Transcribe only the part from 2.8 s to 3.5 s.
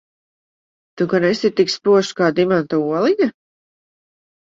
oliņa?